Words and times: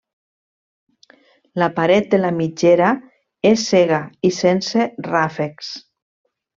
La 1.63 1.67
paret 1.75 2.09
de 2.15 2.21
la 2.23 2.33
mitgera 2.39 2.89
és 3.53 3.69
cega 3.75 4.03
i 4.31 4.35
sense 4.43 4.91
ràfecs. 5.13 5.75